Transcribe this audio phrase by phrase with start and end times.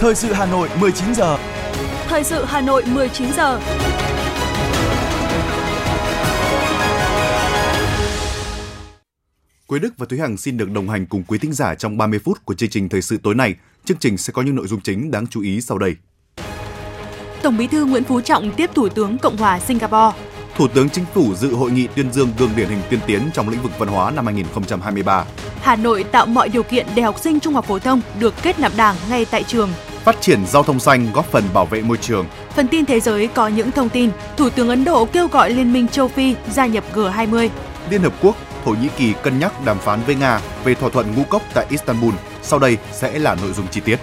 [0.00, 1.38] Thời sự Hà Nội 19 giờ.
[2.08, 3.60] Thời sự Hà Nội 19 giờ.
[9.66, 12.18] Quế Đức và Thúy Hằng xin được đồng hành cùng quý thính giả trong 30
[12.24, 13.54] phút của chương trình thời sự tối nay.
[13.84, 15.94] Chương trình sẽ có những nội dung chính đáng chú ý sau đây.
[17.42, 20.18] Tổng Bí thư Nguyễn Phú Trọng tiếp Thủ tướng Cộng hòa Singapore.
[20.56, 23.48] Thủ tướng Chính phủ dự hội nghị tuyên dương gương điển hình tiên tiến trong
[23.48, 25.24] lĩnh vực văn hóa năm 2023.
[25.62, 28.60] Hà Nội tạo mọi điều kiện để học sinh trung học phổ thông được kết
[28.60, 29.70] nạp đảng ngay tại trường.
[30.04, 32.26] Phát triển giao thông xanh góp phần bảo vệ môi trường.
[32.56, 34.10] Phần tin thế giới có những thông tin.
[34.36, 37.48] Thủ tướng Ấn Độ kêu gọi Liên minh châu Phi gia nhập G20.
[37.90, 41.14] Liên Hợp Quốc, Thổ Nhĩ Kỳ cân nhắc đàm phán với Nga về thỏa thuận
[41.16, 42.14] ngũ cốc tại Istanbul.
[42.42, 43.96] Sau đây sẽ là nội dung chi tiết.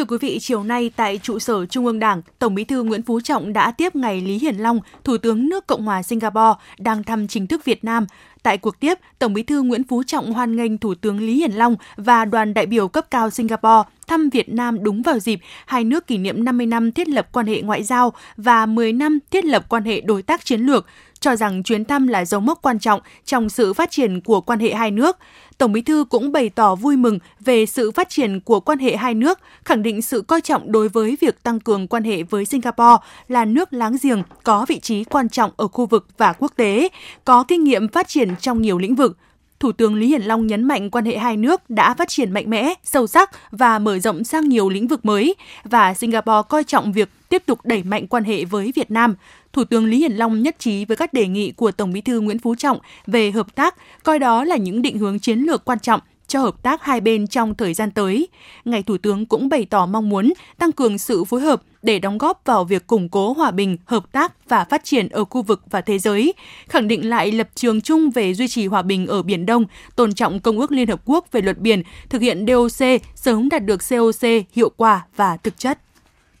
[0.00, 3.02] Thưa quý vị, chiều nay tại trụ sở Trung ương Đảng, Tổng Bí thư Nguyễn
[3.02, 7.02] Phú Trọng đã tiếp ngày Lý Hiển Long, Thủ tướng nước Cộng hòa Singapore đang
[7.04, 8.06] thăm chính thức Việt Nam.
[8.42, 11.52] Tại cuộc tiếp, Tổng Bí thư Nguyễn Phú Trọng hoan nghênh Thủ tướng Lý Hiển
[11.52, 15.84] Long và đoàn đại biểu cấp cao Singapore thăm Việt Nam đúng vào dịp hai
[15.84, 19.44] nước kỷ niệm 50 năm thiết lập quan hệ ngoại giao và 10 năm thiết
[19.44, 20.86] lập quan hệ đối tác chiến lược,
[21.20, 24.58] cho rằng chuyến thăm là dấu mốc quan trọng trong sự phát triển của quan
[24.58, 25.18] hệ hai nước.
[25.58, 28.96] Tổng Bí thư cũng bày tỏ vui mừng về sự phát triển của quan hệ
[28.96, 32.44] hai nước, khẳng định sự coi trọng đối với việc tăng cường quan hệ với
[32.44, 32.96] Singapore
[33.28, 36.88] là nước láng giềng có vị trí quan trọng ở khu vực và quốc tế,
[37.24, 39.16] có kinh nghiệm phát triển trong nhiều lĩnh vực.
[39.60, 42.50] Thủ tướng Lý Hiển Long nhấn mạnh quan hệ hai nước đã phát triển mạnh
[42.50, 45.34] mẽ, sâu sắc và mở rộng sang nhiều lĩnh vực mới
[45.64, 49.14] và Singapore coi trọng việc tiếp tục đẩy mạnh quan hệ với Việt Nam.
[49.52, 52.20] Thủ tướng Lý Hiển Long nhất trí với các đề nghị của Tổng Bí thư
[52.20, 55.78] Nguyễn Phú Trọng về hợp tác, coi đó là những định hướng chiến lược quan
[55.78, 58.28] trọng cho hợp tác hai bên trong thời gian tới.
[58.64, 62.18] Ngài Thủ tướng cũng bày tỏ mong muốn tăng cường sự phối hợp để đóng
[62.18, 65.62] góp vào việc củng cố hòa bình, hợp tác và phát triển ở khu vực
[65.70, 66.34] và thế giới,
[66.68, 69.64] khẳng định lại lập trường chung về duy trì hòa bình ở Biển Đông,
[69.96, 73.64] tôn trọng Công ước Liên Hợp Quốc về luật biển, thực hiện DOC, sớm đạt
[73.64, 75.78] được COC hiệu quả và thực chất.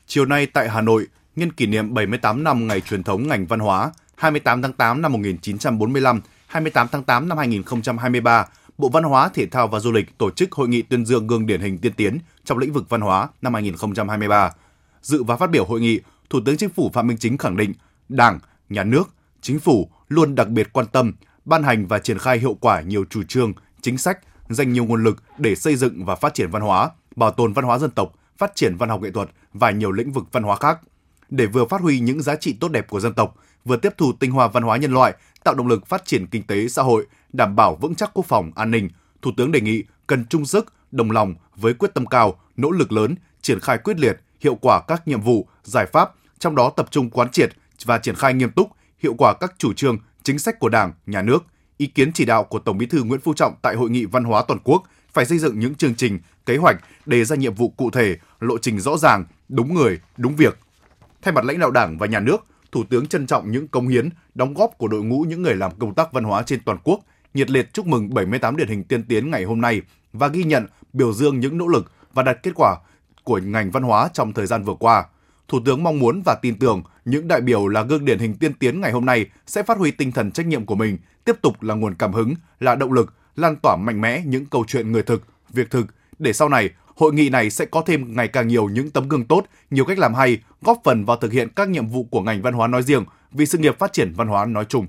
[0.06, 3.60] Chiều nay tại Hà Nội, nhân kỷ niệm 78 năm ngày truyền thống ngành văn
[3.60, 8.46] hóa 28 tháng 8 năm 1945, 28 tháng 8 năm 2023,
[8.78, 11.46] Bộ Văn hóa, Thể thao và Du lịch tổ chức hội nghị tuyên dương gương
[11.46, 14.52] điển hình tiên tiến trong lĩnh vực văn hóa năm 2023.
[15.02, 17.72] Dự và phát biểu hội nghị, Thủ tướng Chính phủ Phạm Minh Chính khẳng định
[18.08, 19.08] Đảng, Nhà nước,
[19.40, 21.12] Chính phủ luôn đặc biệt quan tâm,
[21.44, 24.18] ban hành và triển khai hiệu quả nhiều chủ trương, chính sách,
[24.48, 27.64] dành nhiều nguồn lực để xây dựng và phát triển văn hóa, bảo tồn văn
[27.64, 30.56] hóa dân tộc, phát triển văn học nghệ thuật và nhiều lĩnh vực văn hóa
[30.56, 30.80] khác
[31.30, 34.12] để vừa phát huy những giá trị tốt đẹp của dân tộc, vừa tiếp thu
[34.12, 35.14] tinh hoa văn hóa nhân loại,
[35.44, 38.50] tạo động lực phát triển kinh tế xã hội, đảm bảo vững chắc quốc phòng
[38.54, 38.88] an ninh.
[39.22, 42.92] Thủ tướng đề nghị cần chung sức, đồng lòng với quyết tâm cao, nỗ lực
[42.92, 46.88] lớn, triển khai quyết liệt, hiệu quả các nhiệm vụ, giải pháp, trong đó tập
[46.90, 47.52] trung quán triệt
[47.84, 51.22] và triển khai nghiêm túc, hiệu quả các chủ trương, chính sách của Đảng, Nhà
[51.22, 51.44] nước,
[51.76, 54.24] ý kiến chỉ đạo của Tổng Bí thư Nguyễn Phú Trọng tại hội nghị văn
[54.24, 56.76] hóa toàn quốc phải xây dựng những chương trình, kế hoạch
[57.06, 60.58] đề ra nhiệm vụ cụ thể, lộ trình rõ ràng, đúng người, đúng việc,
[61.22, 64.08] Thay mặt lãnh đạo Đảng và Nhà nước, Thủ tướng trân trọng những công hiến,
[64.34, 67.00] đóng góp của đội ngũ những người làm công tác văn hóa trên toàn quốc,
[67.34, 69.82] nhiệt liệt chúc mừng 78 điển hình tiên tiến ngày hôm nay
[70.12, 72.76] và ghi nhận, biểu dương những nỗ lực và đạt kết quả
[73.24, 75.04] của ngành văn hóa trong thời gian vừa qua.
[75.48, 78.54] Thủ tướng mong muốn và tin tưởng những đại biểu là gương điển hình tiên
[78.54, 81.62] tiến ngày hôm nay sẽ phát huy tinh thần trách nhiệm của mình, tiếp tục
[81.62, 85.02] là nguồn cảm hứng, là động lực, lan tỏa mạnh mẽ những câu chuyện người
[85.02, 85.22] thực,
[85.52, 85.86] việc thực
[86.18, 86.70] để sau này
[87.00, 89.98] Hội nghị này sẽ có thêm ngày càng nhiều những tấm gương tốt, nhiều cách
[89.98, 92.82] làm hay, góp phần vào thực hiện các nhiệm vụ của ngành văn hóa nói
[92.82, 94.86] riêng vì sự nghiệp phát triển văn hóa nói chung.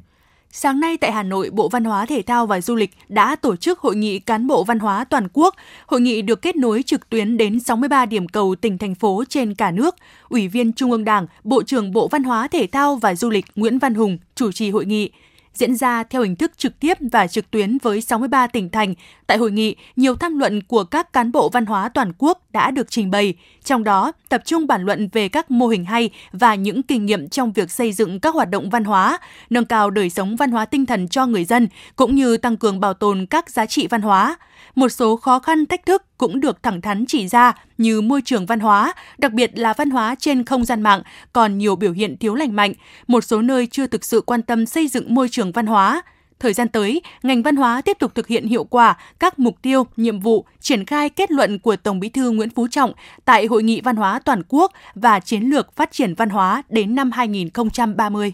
[0.52, 3.56] Sáng nay tại Hà Nội, Bộ Văn hóa Thể thao và Du lịch đã tổ
[3.56, 5.56] chức hội nghị cán bộ văn hóa toàn quốc.
[5.86, 9.56] Hội nghị được kết nối trực tuyến đến 63 điểm cầu tỉnh thành phố trên
[9.56, 9.96] cả nước.
[10.30, 13.46] Ủy viên Trung ương Đảng, Bộ trưởng Bộ Văn hóa Thể thao và Du lịch
[13.56, 15.12] Nguyễn Văn Hùng chủ trì hội nghị
[15.54, 18.94] diễn ra theo hình thức trực tiếp và trực tuyến với 63 tỉnh thành.
[19.28, 22.72] Tại hội nghị, nhiều tham luận của các cán bộ văn hóa toàn quốc đã
[22.72, 26.56] được trình bày, trong đó tập trung bàn luận về các mô hình hay và
[26.56, 29.18] những kinh nghiệm trong việc xây dựng các hoạt động văn hóa,
[29.50, 32.80] nâng cao đời sống văn hóa tinh thần cho người dân, cũng như tăng cường
[32.80, 34.38] bảo tồn các giá trị văn hóa.
[34.76, 38.46] Một số khó khăn thách thức cũng được thẳng thắn chỉ ra như môi trường
[38.46, 41.02] văn hóa, đặc biệt là văn hóa trên không gian mạng
[41.34, 42.74] còn nhiều biểu hiện thiếu lành mạnh,
[43.08, 46.02] một số nơi chưa thực sự quan tâm xây dựng môi trường văn hóa.
[46.40, 49.88] Thời gian tới, ngành văn hóa tiếp tục thực hiện hiệu quả các mục tiêu,
[49.98, 52.94] nhiệm vụ, triển khai kết luận của Tổng Bí thư Nguyễn Phú Trọng
[53.26, 56.96] tại Hội nghị Văn hóa Toàn quốc và Chiến lược Phát triển Văn hóa đến
[56.96, 58.34] năm 2030.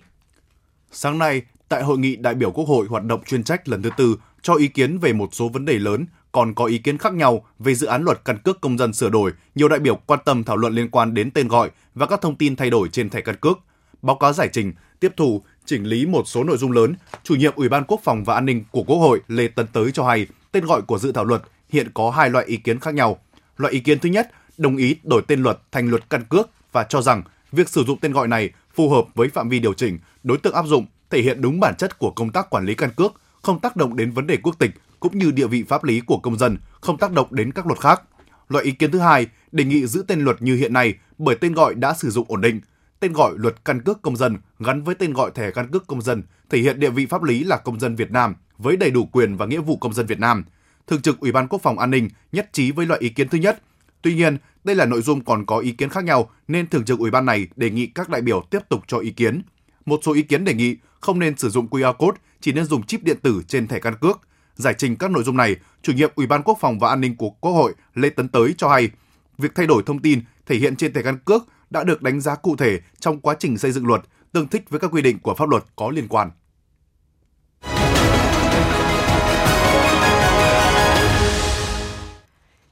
[0.92, 3.90] Sáng nay, tại Hội nghị đại biểu Quốc hội hoạt động chuyên trách lần thứ
[3.98, 7.14] tư cho ý kiến về một số vấn đề lớn còn có ý kiến khác
[7.14, 10.20] nhau về dự án luật căn cước công dân sửa đổi, nhiều đại biểu quan
[10.26, 13.10] tâm thảo luận liên quan đến tên gọi và các thông tin thay đổi trên
[13.10, 13.60] thẻ căn cước.
[14.02, 17.54] Báo cáo giải trình, tiếp thu, chỉnh lý một số nội dung lớn, chủ nhiệm
[17.56, 20.28] Ủy ban Quốc phòng và An ninh của Quốc hội Lê Tấn Tới cho hay,
[20.52, 23.20] tên gọi của dự thảo luật hiện có hai loại ý kiến khác nhau.
[23.58, 26.84] Loại ý kiến thứ nhất đồng ý đổi tên luật thành luật căn cước và
[26.84, 30.00] cho rằng việc sử dụng tên gọi này phù hợp với phạm vi điều chỉnh,
[30.24, 32.90] đối tượng áp dụng, thể hiện đúng bản chất của công tác quản lý căn
[32.96, 33.14] cước,
[33.48, 36.18] không tác động đến vấn đề quốc tịch cũng như địa vị pháp lý của
[36.18, 38.02] công dân, không tác động đến các luật khác.
[38.50, 41.54] Loại ý kiến thứ hai, đề nghị giữ tên luật như hiện nay bởi tên
[41.54, 42.62] gọi đã sử dụng ổn định.
[43.00, 46.02] Tên gọi luật căn cước công dân gắn với tên gọi thẻ căn cước công
[46.02, 49.06] dân thể hiện địa vị pháp lý là công dân Việt Nam với đầy đủ
[49.06, 50.44] quyền và nghĩa vụ công dân Việt Nam.
[50.88, 53.38] Thường trực Ủy ban Quốc phòng An ninh nhất trí với loại ý kiến thứ
[53.38, 53.62] nhất.
[54.02, 57.00] Tuy nhiên, đây là nội dung còn có ý kiến khác nhau nên Thường trực
[57.00, 59.42] Ủy ban này đề nghị các đại biểu tiếp tục cho ý kiến.
[59.86, 62.84] Một số ý kiến đề nghị không nên sử dụng QR code, chỉ nên dùng
[62.84, 64.20] chip điện tử trên thẻ căn cước.
[64.56, 67.16] Giải trình các nội dung này, chủ nhiệm Ủy ban Quốc phòng và An ninh
[67.16, 68.90] của Quốc hội Lê Tấn Tới cho hay,
[69.38, 72.36] việc thay đổi thông tin thể hiện trên thẻ căn cước đã được đánh giá
[72.36, 74.02] cụ thể trong quá trình xây dựng luật,
[74.32, 76.32] tương thích với các quy định của pháp luật có liên quan.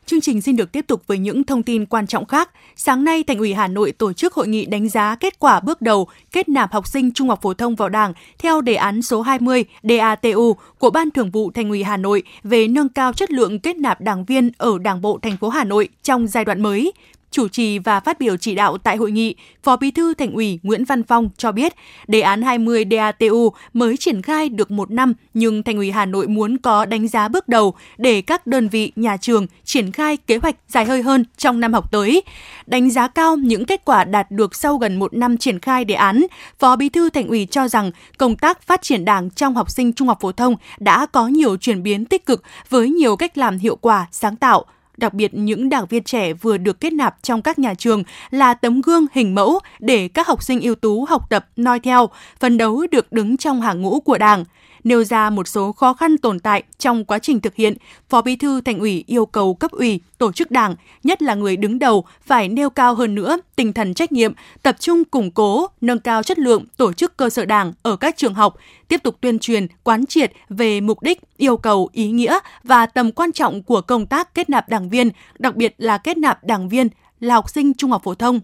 [0.05, 2.49] Chương trình xin được tiếp tục với những thông tin quan trọng khác.
[2.75, 5.81] Sáng nay, Thành ủy Hà Nội tổ chức hội nghị đánh giá kết quả bước
[5.81, 9.21] đầu kết nạp học sinh trung học phổ thông vào Đảng theo đề án số
[9.21, 13.59] 20 DATU của Ban Thường vụ Thành ủy Hà Nội về nâng cao chất lượng
[13.59, 16.91] kết nạp đảng viên ở Đảng bộ thành phố Hà Nội trong giai đoạn mới.
[17.35, 20.59] Chủ trì và phát biểu chỉ đạo tại hội nghị, Phó Bí thư Thành ủy
[20.63, 21.73] Nguyễn Văn Phong cho biết,
[22.07, 26.27] đề án 20 DATU mới triển khai được một năm nhưng Thành ủy Hà Nội
[26.27, 30.37] muốn có đánh giá bước đầu để các đơn vị, nhà trường triển khai kế
[30.37, 32.23] hoạch dài hơi hơn trong năm học tới.
[32.65, 35.95] Đánh giá cao những kết quả đạt được sau gần một năm triển khai đề
[35.95, 36.25] án,
[36.59, 39.93] Phó Bí thư Thành ủy cho rằng công tác phát triển đảng trong học sinh
[39.93, 43.57] trung học phổ thông đã có nhiều chuyển biến tích cực với nhiều cách làm
[43.57, 44.65] hiệu quả, sáng tạo,
[44.97, 48.53] đặc biệt những đảng viên trẻ vừa được kết nạp trong các nhà trường là
[48.53, 52.09] tấm gương hình mẫu để các học sinh ưu tú học tập noi theo,
[52.39, 54.43] phấn đấu được đứng trong hàng ngũ của Đảng
[54.85, 57.77] nêu ra một số khó khăn tồn tại trong quá trình thực hiện,
[58.09, 61.57] Phó Bí thư Thành ủy yêu cầu cấp ủy, tổ chức Đảng, nhất là người
[61.57, 65.67] đứng đầu phải nêu cao hơn nữa tinh thần trách nhiệm, tập trung củng cố,
[65.81, 68.55] nâng cao chất lượng tổ chức cơ sở Đảng ở các trường học,
[68.87, 73.11] tiếp tục tuyên truyền, quán triệt về mục đích, yêu cầu, ý nghĩa và tầm
[73.11, 75.09] quan trọng của công tác kết nạp đảng viên,
[75.39, 76.89] đặc biệt là kết nạp đảng viên
[77.19, 78.39] là học sinh trung học phổ thông,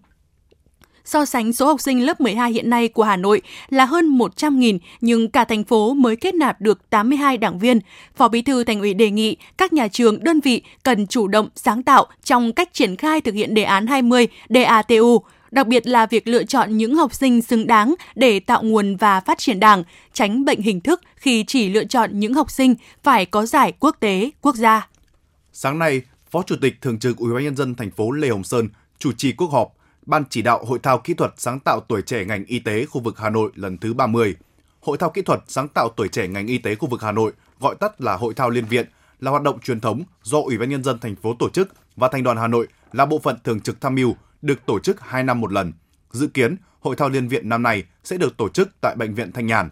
[1.04, 4.78] So sánh số học sinh lớp 12 hiện nay của Hà Nội là hơn 100.000
[5.00, 7.80] nhưng cả thành phố mới kết nạp được 82 đảng viên.
[8.16, 11.48] Phó Bí thư Thành ủy đề nghị các nhà trường, đơn vị cần chủ động
[11.54, 16.06] sáng tạo trong cách triển khai thực hiện đề án 20 DATU, đặc biệt là
[16.06, 19.84] việc lựa chọn những học sinh xứng đáng để tạo nguồn và phát triển đảng,
[20.12, 23.96] tránh bệnh hình thức khi chỉ lựa chọn những học sinh phải có giải quốc
[24.00, 24.88] tế, quốc gia.
[25.52, 28.44] Sáng nay, Phó Chủ tịch Thường trực Ủy ban nhân dân thành phố Lê Hồng
[28.44, 29.72] Sơn chủ trì cuộc họp
[30.06, 33.00] Ban chỉ đạo Hội thao kỹ thuật sáng tạo tuổi trẻ ngành y tế khu
[33.00, 34.36] vực Hà Nội lần thứ 30.
[34.80, 37.32] Hội thao kỹ thuật sáng tạo tuổi trẻ ngành y tế khu vực Hà Nội,
[37.60, 38.86] gọi tắt là Hội thao Liên viện,
[39.20, 42.08] là hoạt động truyền thống do Ủy ban nhân dân thành phố tổ chức và
[42.08, 45.22] Thành đoàn Hà Nội là bộ phận thường trực tham mưu, được tổ chức 2
[45.24, 45.72] năm một lần.
[46.10, 49.32] Dự kiến, Hội thao Liên viện năm nay sẽ được tổ chức tại bệnh viện
[49.32, 49.70] Thanh Nhàn.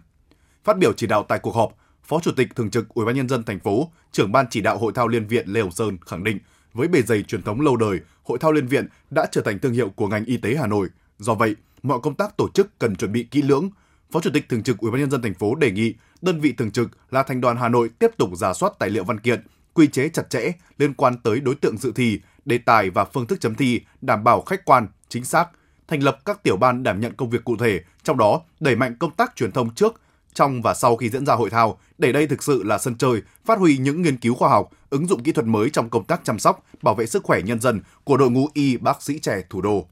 [0.65, 1.73] Phát biểu chỉ đạo tại cuộc họp,
[2.05, 4.79] Phó Chủ tịch thường trực Ủy ban nhân dân thành phố, trưởng ban chỉ đạo
[4.79, 6.39] Hội thao Liên viện Lê Hồng Sơn khẳng định
[6.73, 9.73] với bề dày truyền thống lâu đời, Hội thao Liên viện đã trở thành thương
[9.73, 10.89] hiệu của ngành y tế Hà Nội.
[11.19, 13.71] Do vậy, mọi công tác tổ chức cần chuẩn bị kỹ lưỡng.
[14.11, 16.53] Phó Chủ tịch thường trực Ủy ban nhân dân thành phố đề nghị đơn vị
[16.53, 19.47] thường trực là Thành đoàn Hà Nội tiếp tục giả soát tài liệu văn kiện,
[19.75, 23.27] quy chế chặt chẽ liên quan tới đối tượng dự thi, đề tài và phương
[23.27, 25.49] thức chấm thi đảm bảo khách quan, chính xác,
[25.89, 28.97] thành lập các tiểu ban đảm nhận công việc cụ thể, trong đó đẩy mạnh
[28.99, 30.01] công tác truyền thông trước,
[30.35, 33.23] trong và sau khi diễn ra hội thao, để đây thực sự là sân chơi,
[33.45, 36.21] phát huy những nghiên cứu khoa học, ứng dụng kỹ thuật mới trong công tác
[36.25, 39.43] chăm sóc, bảo vệ sức khỏe nhân dân của đội ngũ y bác sĩ trẻ
[39.51, 39.87] thủ đô.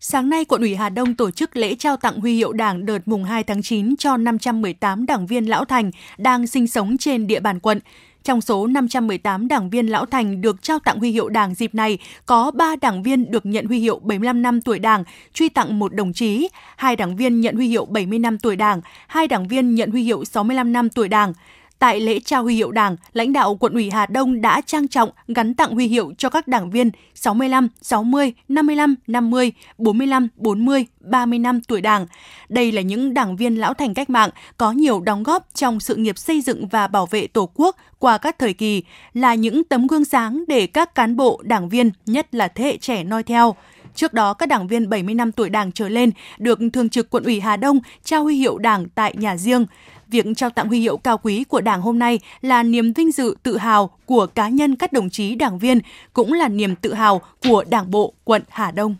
[0.00, 3.08] Sáng nay, quận ủy Hà Đông tổ chức lễ trao tặng huy hiệu Đảng đợt
[3.08, 7.40] mùng 2 tháng 9 cho 518 đảng viên lão thành đang sinh sống trên địa
[7.40, 7.80] bàn quận.
[8.26, 11.98] Trong số 518 đảng viên lão thành được trao tặng huy hiệu Đảng dịp này,
[12.26, 15.04] có 3 đảng viên được nhận huy hiệu 75 năm tuổi Đảng,
[15.34, 18.80] truy tặng một đồng chí, hai đảng viên nhận huy hiệu 70 năm tuổi Đảng,
[19.06, 21.32] hai đảng viên nhận huy hiệu 65 năm tuổi Đảng.
[21.78, 25.10] Tại lễ trao huy hiệu Đảng, lãnh đạo quận ủy Hà Đông đã trang trọng
[25.28, 31.38] gắn tặng huy hiệu cho các đảng viên 65, 60, 55, 50, 45, 40, 30
[31.38, 32.06] năm tuổi Đảng.
[32.48, 35.96] Đây là những đảng viên lão thành cách mạng có nhiều đóng góp trong sự
[35.96, 38.82] nghiệp xây dựng và bảo vệ Tổ quốc qua các thời kỳ,
[39.14, 42.76] là những tấm gương sáng để các cán bộ, đảng viên, nhất là thế hệ
[42.76, 43.54] trẻ noi theo.
[43.94, 47.24] Trước đó, các đảng viên 70 năm tuổi Đảng trở lên được Thường trực Quận
[47.24, 49.66] ủy Hà Đông trao huy hiệu Đảng tại nhà riêng
[50.08, 53.36] việc trao tặng huy hiệu cao quý của Đảng hôm nay là niềm vinh dự
[53.42, 55.80] tự hào của cá nhân các đồng chí đảng viên,
[56.12, 58.96] cũng là niềm tự hào của Đảng bộ quận Hà Đông.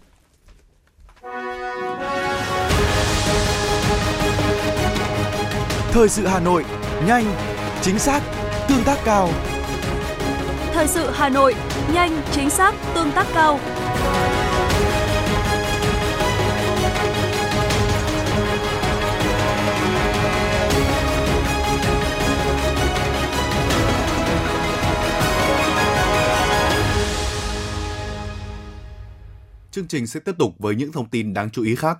[5.91, 6.65] Thời sự Hà Nội,
[7.07, 7.25] nhanh,
[7.83, 8.23] chính xác,
[8.69, 9.29] tương tác cao.
[10.73, 11.55] Thời sự Hà Nội,
[11.95, 13.61] nhanh, chính xác, tương tác cao.
[29.77, 31.99] Chương trình sẽ tiếp tục với những thông tin đáng chú ý khác.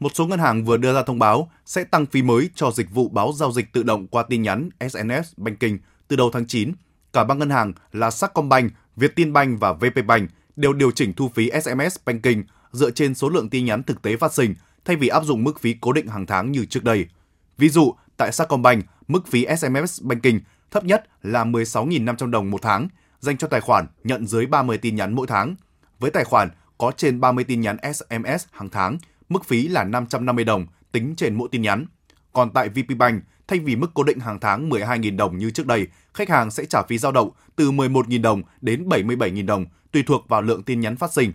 [0.00, 2.90] Một số ngân hàng vừa đưa ra thông báo sẽ tăng phí mới cho dịch
[2.90, 5.76] vụ báo giao dịch tự động qua tin nhắn SNS Banking
[6.08, 6.72] từ đầu tháng 9.
[7.12, 11.96] Cả ba ngân hàng là Sacombank, Vietinbank và VPBank đều điều chỉnh thu phí SMS
[12.06, 15.44] Banking dựa trên số lượng tin nhắn thực tế phát sinh thay vì áp dụng
[15.44, 17.06] mức phí cố định hàng tháng như trước đây.
[17.58, 20.38] Ví dụ, tại Sacombank, mức phí SMS Banking
[20.70, 22.88] thấp nhất là 16.500 đồng một tháng,
[23.20, 25.54] dành cho tài khoản nhận dưới 30 tin nhắn mỗi tháng.
[25.98, 26.48] Với tài khoản
[26.82, 28.98] có trên 30 tin nhắn SMS hàng tháng,
[29.28, 31.86] mức phí là 550 đồng tính trên mỗi tin nhắn.
[32.32, 35.86] Còn tại VPBank, thay vì mức cố định hàng tháng 12.000 đồng như trước đây,
[36.14, 40.28] khách hàng sẽ trả phí dao động từ 11.000 đồng đến 77.000 đồng, tùy thuộc
[40.28, 41.32] vào lượng tin nhắn phát sinh.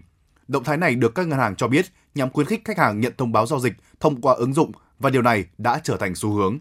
[0.48, 1.86] Động thái này được các ngân hàng cho biết
[2.16, 5.10] nhằm khuyến khích khách hàng nhận thông báo giao dịch thông qua ứng dụng và
[5.10, 6.60] điều này đã trở thành xu hướng.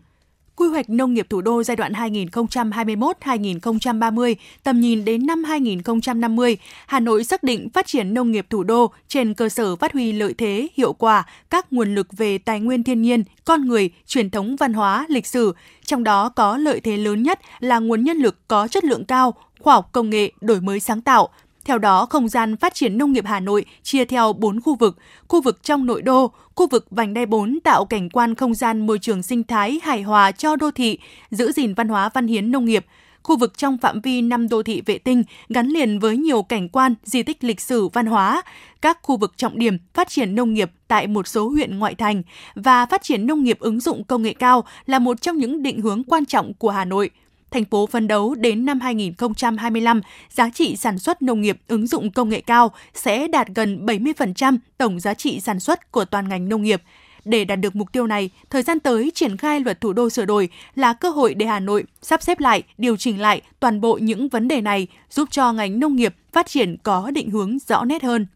[0.56, 7.00] Quy hoạch nông nghiệp thủ đô giai đoạn 2021-2030, tầm nhìn đến năm 2050, Hà
[7.00, 10.34] Nội xác định phát triển nông nghiệp thủ đô trên cơ sở phát huy lợi
[10.38, 14.56] thế, hiệu quả các nguồn lực về tài nguyên thiên nhiên, con người, truyền thống
[14.56, 18.48] văn hóa, lịch sử, trong đó có lợi thế lớn nhất là nguồn nhân lực
[18.48, 21.28] có chất lượng cao, khoa học công nghệ, đổi mới sáng tạo,
[21.66, 24.96] theo đó, không gian phát triển nông nghiệp Hà Nội chia theo 4 khu vực,
[25.28, 28.86] khu vực trong nội đô, khu vực vành đai 4 tạo cảnh quan không gian
[28.86, 30.98] môi trường sinh thái hài hòa cho đô thị,
[31.30, 32.86] giữ gìn văn hóa văn hiến nông nghiệp,
[33.22, 36.68] khu vực trong phạm vi năm đô thị vệ tinh gắn liền với nhiều cảnh
[36.68, 38.42] quan, di tích lịch sử văn hóa,
[38.82, 42.22] các khu vực trọng điểm phát triển nông nghiệp tại một số huyện ngoại thành
[42.54, 45.80] và phát triển nông nghiệp ứng dụng công nghệ cao là một trong những định
[45.80, 47.10] hướng quan trọng của Hà Nội–
[47.56, 52.10] thành phố phấn đấu đến năm 2025, giá trị sản xuất nông nghiệp ứng dụng
[52.10, 56.48] công nghệ cao sẽ đạt gần 70% tổng giá trị sản xuất của toàn ngành
[56.48, 56.82] nông nghiệp.
[57.24, 60.24] Để đạt được mục tiêu này, thời gian tới triển khai luật thủ đô sửa
[60.24, 63.98] đổi là cơ hội để Hà Nội sắp xếp lại, điều chỉnh lại toàn bộ
[63.98, 67.84] những vấn đề này, giúp cho ngành nông nghiệp phát triển có định hướng rõ
[67.84, 68.26] nét hơn.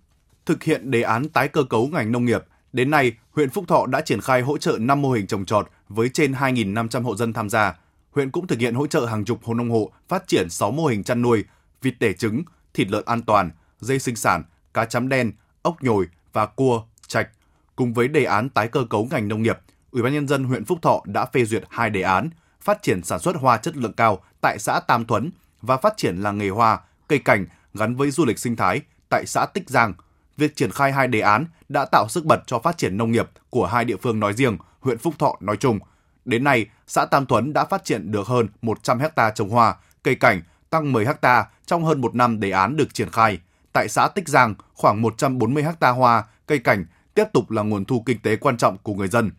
[0.46, 3.86] Thực hiện đề án tái cơ cấu ngành nông nghiệp, đến nay, huyện Phúc Thọ
[3.86, 7.32] đã triển khai hỗ trợ 5 mô hình trồng trọt với trên 2.500 hộ dân
[7.32, 7.74] tham gia
[8.10, 10.86] huyện cũng thực hiện hỗ trợ hàng chục hộ nông hộ phát triển 6 mô
[10.86, 11.44] hình chăn nuôi,
[11.82, 12.42] vịt đẻ trứng,
[12.74, 13.50] thịt lợn an toàn,
[13.80, 14.42] dây sinh sản,
[14.74, 17.28] cá chấm đen, ốc nhồi và cua, trạch.
[17.76, 19.58] Cùng với đề án tái cơ cấu ngành nông nghiệp,
[19.90, 23.02] Ủy ban nhân dân huyện Phúc Thọ đã phê duyệt hai đề án phát triển
[23.02, 25.30] sản xuất hoa chất lượng cao tại xã Tam Thuấn
[25.62, 29.26] và phát triển làng nghề hoa, cây cảnh gắn với du lịch sinh thái tại
[29.26, 29.92] xã Tích Giang.
[30.36, 33.30] Việc triển khai hai đề án đã tạo sức bật cho phát triển nông nghiệp
[33.50, 35.78] của hai địa phương nói riêng, huyện Phúc Thọ nói chung–
[36.24, 40.14] Đến nay, xã Tam Tuấn đã phát triển được hơn 100 hecta trồng hoa, cây
[40.14, 43.38] cảnh, tăng 10 hecta trong hơn một năm đề án được triển khai.
[43.72, 46.84] Tại xã Tích Giang, khoảng 140 hecta hoa, cây cảnh
[47.14, 49.30] tiếp tục là nguồn thu kinh tế quan trọng của người dân.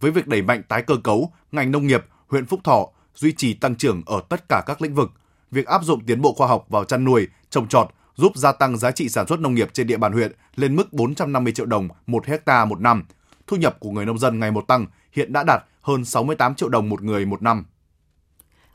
[0.00, 3.54] Với việc đẩy mạnh tái cơ cấu, ngành nông nghiệp, huyện Phúc Thọ duy trì
[3.54, 5.10] tăng trưởng ở tất cả các lĩnh vực.
[5.50, 8.76] Việc áp dụng tiến bộ khoa học vào chăn nuôi, trồng trọt giúp gia tăng
[8.76, 11.88] giá trị sản xuất nông nghiệp trên địa bàn huyện lên mức 450 triệu đồng
[12.06, 13.04] một hecta một năm.
[13.46, 16.68] Thu nhập của người nông dân ngày một tăng, hiện đã đạt hơn 68 triệu
[16.68, 17.64] đồng một người một năm.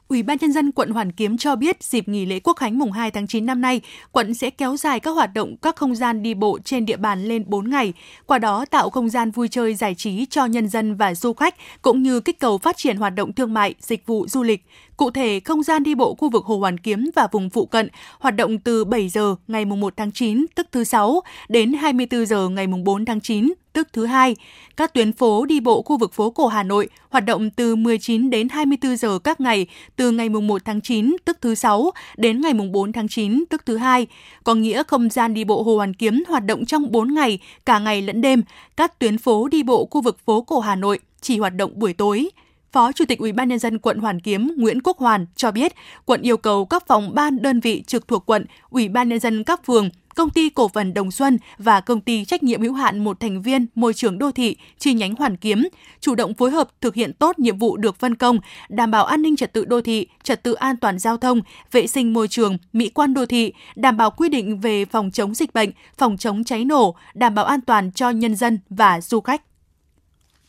[0.07, 2.91] Ủy ban nhân dân quận Hoàn Kiếm cho biết dịp nghỉ lễ Quốc khánh mùng
[2.91, 6.23] 2 tháng 9 năm nay, quận sẽ kéo dài các hoạt động các không gian
[6.23, 7.93] đi bộ trên địa bàn lên 4 ngày,
[8.25, 11.55] qua đó tạo không gian vui chơi giải trí cho nhân dân và du khách
[11.81, 14.65] cũng như kích cầu phát triển hoạt động thương mại, dịch vụ du lịch.
[14.97, 17.89] Cụ thể, không gian đi bộ khu vực Hồ Hoàn Kiếm và vùng phụ cận
[18.19, 22.49] hoạt động từ 7 giờ ngày 1 tháng 9, tức thứ 6, đến 24 giờ
[22.49, 24.35] ngày 4 tháng 9, tức thứ hai.
[24.77, 28.29] Các tuyến phố đi bộ khu vực phố cổ Hà Nội hoạt động từ 19
[28.29, 32.53] đến 24 giờ các ngày từ ngày 1 tháng 9, tức thứ sáu, đến ngày
[32.53, 34.07] 4 tháng 9, tức thứ hai.
[34.43, 37.79] Có nghĩa không gian đi bộ Hồ Hoàn Kiếm hoạt động trong 4 ngày, cả
[37.79, 38.41] ngày lẫn đêm.
[38.77, 41.93] Các tuyến phố đi bộ khu vực phố cổ Hà Nội chỉ hoạt động buổi
[41.93, 42.29] tối.
[42.73, 45.73] Phó Chủ tịch Ủy ban nhân dân quận Hoàn Kiếm Nguyễn Quốc Hoàn cho biết,
[46.05, 49.43] quận yêu cầu các phòng ban đơn vị trực thuộc quận, Ủy ban nhân dân
[49.43, 53.03] các phường, công ty cổ phần Đồng Xuân và công ty trách nhiệm hữu hạn
[53.03, 55.67] một thành viên môi trường đô thị chi nhánh Hoàn Kiếm
[55.99, 58.39] chủ động phối hợp thực hiện tốt nhiệm vụ được phân công,
[58.69, 61.87] đảm bảo an ninh trật tự đô thị, trật tự an toàn giao thông, vệ
[61.87, 65.53] sinh môi trường, mỹ quan đô thị, đảm bảo quy định về phòng chống dịch
[65.53, 69.41] bệnh, phòng chống cháy nổ, đảm bảo an toàn cho nhân dân và du khách.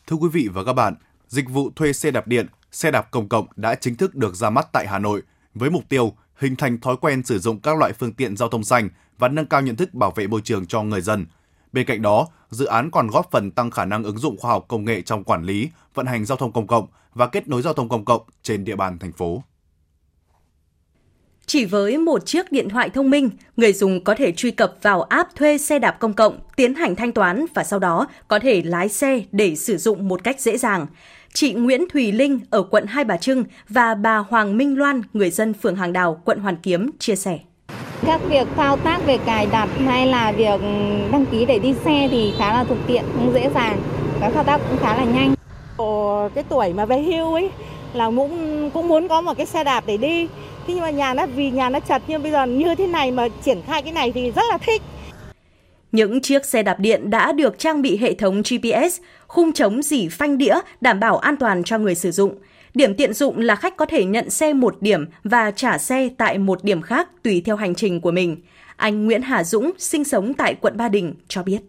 [0.07, 0.95] Thưa quý vị và các bạn,
[1.27, 4.49] dịch vụ thuê xe đạp điện, xe đạp công cộng đã chính thức được ra
[4.49, 5.21] mắt tại Hà Nội
[5.53, 8.63] với mục tiêu hình thành thói quen sử dụng các loại phương tiện giao thông
[8.63, 11.25] xanh và nâng cao nhận thức bảo vệ môi trường cho người dân.
[11.73, 14.65] Bên cạnh đó, dự án còn góp phần tăng khả năng ứng dụng khoa học
[14.67, 17.73] công nghệ trong quản lý, vận hành giao thông công cộng và kết nối giao
[17.73, 19.43] thông công cộng trên địa bàn thành phố.
[21.47, 25.01] Chỉ với một chiếc điện thoại thông minh, người dùng có thể truy cập vào
[25.01, 28.61] app thuê xe đạp công cộng, tiến hành thanh toán và sau đó có thể
[28.65, 30.87] lái xe để sử dụng một cách dễ dàng.
[31.33, 35.29] Chị Nguyễn Thùy Linh ở quận Hai Bà Trưng và bà Hoàng Minh Loan, người
[35.29, 37.39] dân phường Hàng Đào, quận Hoàn Kiếm chia sẻ.
[38.05, 40.61] Các việc thao tác về cài đặt hay là việc
[41.11, 43.81] đăng ký để đi xe thì khá là thuận tiện, cũng dễ dàng.
[44.21, 45.33] Các thao tác cũng khá là nhanh.
[45.77, 47.49] Ồ, cái tuổi mà về hưu ấy
[47.93, 50.27] là cũng cũng muốn có một cái xe đạp để đi.
[50.67, 53.11] Thế nhưng mà nhà nó vì nhà nó chật nhưng bây giờ như thế này
[53.11, 54.81] mà triển khai cái này thì rất là thích.
[55.91, 60.07] Những chiếc xe đạp điện đã được trang bị hệ thống GPS, khung chống dỉ
[60.11, 62.35] phanh đĩa đảm bảo an toàn cho người sử dụng.
[62.73, 66.37] Điểm tiện dụng là khách có thể nhận xe một điểm và trả xe tại
[66.37, 68.37] một điểm khác tùy theo hành trình của mình.
[68.75, 71.59] Anh Nguyễn Hà Dũng, sinh sống tại quận Ba Đình, cho biết.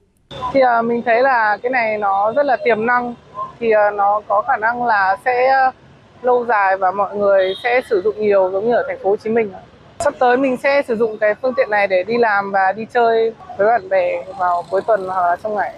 [0.53, 3.15] Thì uh, mình thấy là cái này nó rất là tiềm năng,
[3.61, 5.50] thì uh, nó có khả năng là sẽ
[6.23, 9.16] lâu dài và mọi người sẽ sử dụng nhiều giống như ở thành phố Hồ
[9.16, 9.50] Chí Minh.
[9.99, 12.87] Sắp tới mình sẽ sử dụng cái phương tiện này để đi làm và đi
[12.94, 15.75] chơi với bạn bè vào cuối tuần hoặc là trong ngày.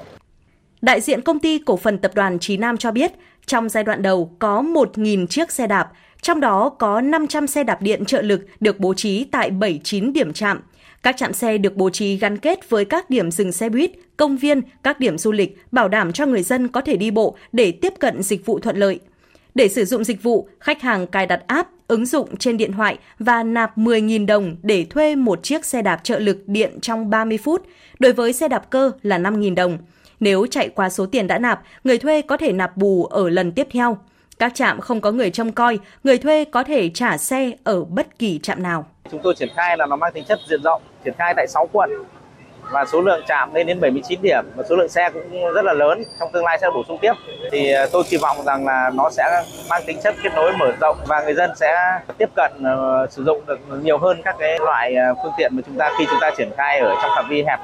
[0.83, 3.12] Đại diện công ty cổ phần tập đoàn Trí Nam cho biết,
[3.47, 5.88] trong giai đoạn đầu có 1.000 chiếc xe đạp,
[6.23, 10.33] trong đó có 500 xe đạp điện trợ lực được bố trí tại 79 điểm
[10.33, 10.61] trạm.
[11.02, 14.37] Các trạm xe được bố trí gắn kết với các điểm dừng xe buýt, công
[14.37, 17.73] viên, các điểm du lịch, bảo đảm cho người dân có thể đi bộ để
[17.73, 19.00] tiếp cận dịch vụ thuận lợi.
[19.59, 22.99] Để sử dụng dịch vụ, khách hàng cài đặt app, ứng dụng trên điện thoại
[23.19, 27.38] và nạp 10.000 đồng để thuê một chiếc xe đạp trợ lực điện trong 30
[27.38, 27.67] phút.
[27.99, 29.79] Đối với xe đạp cơ là 5.000 đồng.
[30.21, 33.53] Nếu chạy qua số tiền đã nạp, người thuê có thể nạp bù ở lần
[33.53, 33.99] tiếp theo.
[34.38, 38.19] Các trạm không có người trông coi, người thuê có thể trả xe ở bất
[38.19, 38.87] kỳ trạm nào.
[39.11, 41.69] Chúng tôi triển khai là nó mang tính chất diện rộng, triển khai tại 6
[41.73, 41.91] quận
[42.71, 44.45] và số lượng trạm lên đến 79 điểm.
[44.57, 47.13] Và số lượng xe cũng rất là lớn trong tương lai sẽ bổ sung tiếp.
[47.53, 50.73] Thì ờ, tôi kỳ vọng rằng là nó sẽ mang tính chất kết nối mở
[50.81, 54.59] rộng và người dân sẽ tiếp cận uh, sử dụng được nhiều hơn các cái
[54.59, 57.29] loại ờ, phương tiện mà chúng ta khi chúng ta triển khai ở trong phạm
[57.29, 57.59] vi hẹp.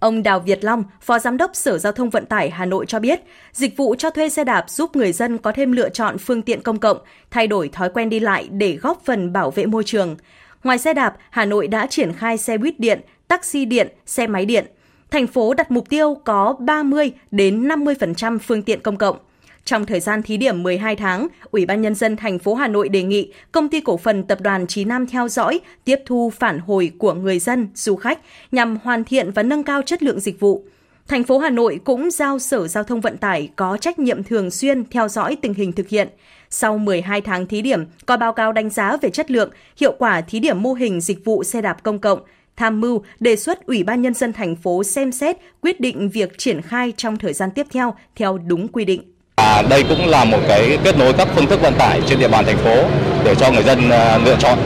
[0.00, 2.98] Ông Đào Việt Long, Phó Giám đốc Sở Giao thông Vận tải Hà Nội cho
[2.98, 3.20] biết,
[3.52, 6.62] dịch vụ cho thuê xe đạp giúp người dân có thêm lựa chọn phương tiện
[6.62, 6.98] công cộng,
[7.30, 10.16] thay đổi thói quen đi lại để góp phần bảo vệ môi trường.
[10.64, 14.46] Ngoài xe đạp, Hà Nội đã triển khai xe buýt điện, taxi điện, xe máy
[14.46, 14.66] điện.
[15.10, 19.16] Thành phố đặt mục tiêu có 30 đến 50% phương tiện công cộng.
[19.64, 22.88] Trong thời gian thí điểm 12 tháng, Ủy ban nhân dân thành phố Hà Nội
[22.88, 26.58] đề nghị công ty cổ phần tập đoàn Chí Nam theo dõi, tiếp thu phản
[26.58, 28.18] hồi của người dân, du khách
[28.52, 30.64] nhằm hoàn thiện và nâng cao chất lượng dịch vụ.
[31.08, 34.50] Thành phố Hà Nội cũng giao Sở Giao thông Vận tải có trách nhiệm thường
[34.50, 36.08] xuyên theo dõi tình hình thực hiện.
[36.50, 40.20] Sau 12 tháng thí điểm, có báo cáo đánh giá về chất lượng, hiệu quả
[40.20, 42.20] thí điểm mô hình dịch vụ xe đạp công cộng,
[42.60, 46.38] tham mưu đề xuất Ủy ban nhân dân thành phố xem xét quyết định việc
[46.38, 49.02] triển khai trong thời gian tiếp theo theo đúng quy định.
[49.36, 52.28] À, đây cũng là một cái kết nối các phương thức vận tải trên địa
[52.28, 52.76] bàn thành phố
[53.24, 54.58] để cho người dân uh, lựa chọn.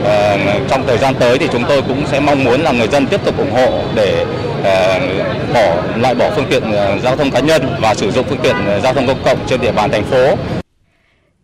[0.00, 3.06] Uh, trong thời gian tới thì chúng tôi cũng sẽ mong muốn là người dân
[3.06, 4.26] tiếp tục ủng hộ để
[4.58, 8.40] uh, bỏ loại bỏ phương tiện uh, giao thông cá nhân và sử dụng phương
[8.42, 10.36] tiện giao thông công cộng trên địa bàn thành phố.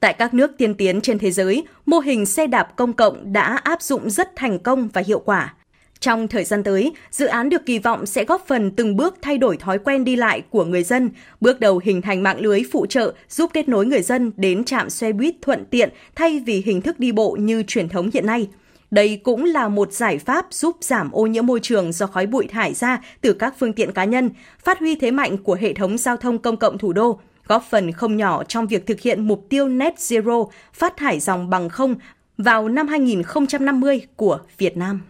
[0.00, 3.60] Tại các nước tiên tiến trên thế giới, mô hình xe đạp công cộng đã
[3.64, 5.54] áp dụng rất thành công và hiệu quả.
[6.02, 9.38] Trong thời gian tới, dự án được kỳ vọng sẽ góp phần từng bước thay
[9.38, 11.10] đổi thói quen đi lại của người dân,
[11.40, 14.90] bước đầu hình thành mạng lưới phụ trợ giúp kết nối người dân đến trạm
[14.90, 18.48] xe buýt thuận tiện thay vì hình thức đi bộ như truyền thống hiện nay.
[18.90, 22.46] Đây cũng là một giải pháp giúp giảm ô nhiễm môi trường do khói bụi
[22.46, 24.30] thải ra từ các phương tiện cá nhân,
[24.64, 27.92] phát huy thế mạnh của hệ thống giao thông công cộng thủ đô, góp phần
[27.92, 31.94] không nhỏ trong việc thực hiện mục tiêu net zero phát thải dòng bằng không
[32.38, 35.00] vào năm 2050 của Việt Nam.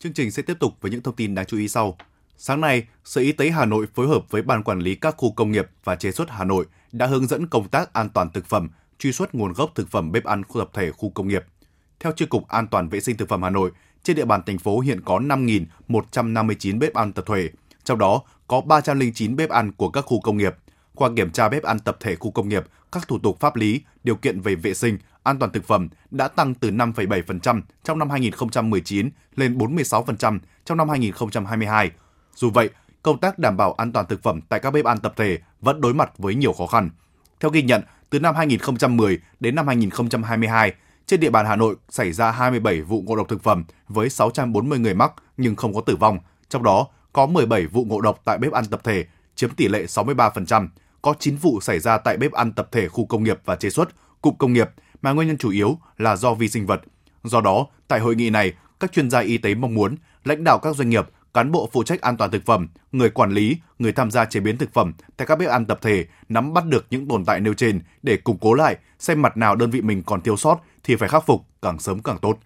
[0.00, 1.96] Chương trình sẽ tiếp tục với những thông tin đáng chú ý sau.
[2.36, 5.32] Sáng nay, Sở Y tế Hà Nội phối hợp với Ban Quản lý các khu
[5.32, 8.46] công nghiệp và chế xuất Hà Nội đã hướng dẫn công tác an toàn thực
[8.46, 11.44] phẩm, truy xuất nguồn gốc thực phẩm bếp ăn khu tập thể khu công nghiệp.
[12.00, 13.70] Theo Chi cục An toàn vệ sinh thực phẩm Hà Nội,
[14.02, 17.50] trên địa bàn thành phố hiện có 5.159 bếp ăn tập thể,
[17.84, 20.54] trong đó có 309 bếp ăn của các khu công nghiệp.
[20.94, 23.80] Qua kiểm tra bếp ăn tập thể khu công nghiệp, các thủ tục pháp lý,
[24.04, 28.10] điều kiện về vệ sinh, an toàn thực phẩm đã tăng từ 5,7% trong năm
[28.10, 31.90] 2019 lên 46% trong năm 2022.
[32.34, 32.70] Dù vậy,
[33.02, 35.80] công tác đảm bảo an toàn thực phẩm tại các bếp ăn tập thể vẫn
[35.80, 36.90] đối mặt với nhiều khó khăn.
[37.40, 40.72] Theo ghi nhận, từ năm 2010 đến năm 2022,
[41.06, 44.78] trên địa bàn Hà Nội xảy ra 27 vụ ngộ độc thực phẩm với 640
[44.78, 48.38] người mắc nhưng không có tử vong, trong đó có 17 vụ ngộ độc tại
[48.38, 50.68] bếp ăn tập thể, chiếm tỷ lệ 63%,
[51.02, 53.70] có 9 vụ xảy ra tại bếp ăn tập thể khu công nghiệp và chế
[53.70, 53.88] xuất,
[54.22, 54.70] cụm công nghiệp
[55.02, 56.80] mà nguyên nhân chủ yếu là do vi sinh vật.
[57.24, 60.58] Do đó, tại hội nghị này, các chuyên gia y tế mong muốn lãnh đạo
[60.58, 63.92] các doanh nghiệp cán bộ phụ trách an toàn thực phẩm, người quản lý, người
[63.92, 66.86] tham gia chế biến thực phẩm tại các bếp ăn tập thể nắm bắt được
[66.90, 70.02] những tồn tại nêu trên để củng cố lại, xem mặt nào đơn vị mình
[70.02, 72.38] còn thiếu sót thì phải khắc phục càng sớm càng tốt.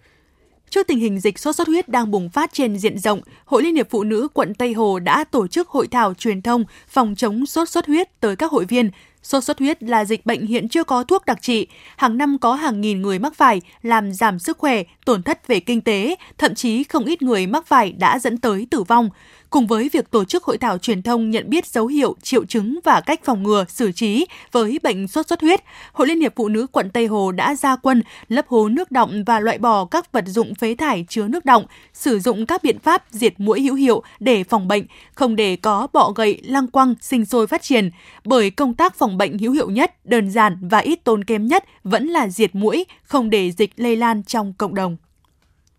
[0.69, 3.75] Trước tình hình dịch sốt xuất huyết đang bùng phát trên diện rộng, Hội Liên
[3.75, 7.45] hiệp Phụ nữ quận Tây Hồ đã tổ chức hội thảo truyền thông phòng chống
[7.45, 8.91] sốt xuất huyết tới các hội viên,
[9.23, 12.53] Sốt xuất huyết là dịch bệnh hiện chưa có thuốc đặc trị, hàng năm có
[12.53, 16.55] hàng nghìn người mắc phải, làm giảm sức khỏe, tổn thất về kinh tế, thậm
[16.55, 19.09] chí không ít người mắc phải đã dẫn tới tử vong.
[19.53, 22.79] Cùng với việc tổ chức hội thảo truyền thông nhận biết dấu hiệu, triệu chứng
[22.83, 25.63] và cách phòng ngừa, xử trí với bệnh sốt xuất huyết,
[25.93, 29.23] Hội Liên hiệp Phụ nữ quận Tây Hồ đã ra quân lấp hố nước động
[29.25, 32.79] và loại bỏ các vật dụng phế thải chứa nước động, sử dụng các biện
[32.79, 36.95] pháp diệt mũi hữu hiệu để phòng bệnh, không để có bọ gậy, lăng quăng
[37.01, 37.89] sinh sôi phát triển.
[38.25, 41.65] Bởi công tác phòng bệnh hữu hiệu nhất, đơn giản và ít tốn kém nhất
[41.83, 44.97] vẫn là diệt mũi, không để dịch lây lan trong cộng đồng.